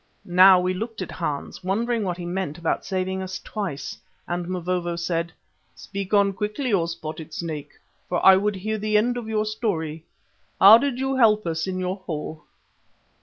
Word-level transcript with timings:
Now 0.25 0.59
we 0.59 0.73
looked 0.73 1.03
at 1.03 1.11
Hans, 1.11 1.63
wondering 1.63 2.03
what 2.03 2.17
he 2.17 2.25
meant 2.25 2.57
about 2.57 2.83
saving 2.83 3.21
us 3.21 3.37
twice, 3.37 3.99
and 4.27 4.47
Mavovo 4.47 4.95
said: 4.95 5.31
"Speak 5.75 6.11
on 6.11 6.33
quickly, 6.33 6.73
O 6.73 6.87
Spotted 6.87 7.31
Snake, 7.35 7.73
for 8.09 8.19
I 8.25 8.35
would 8.35 8.55
hear 8.55 8.79
the 8.79 8.97
end 8.97 9.15
of 9.15 9.29
your 9.29 9.45
story. 9.45 10.03
How 10.59 10.79
did 10.79 10.97
you 10.99 11.15
help 11.17 11.45
us 11.45 11.67
in 11.67 11.77
your 11.79 11.97
hole?" 11.97 12.45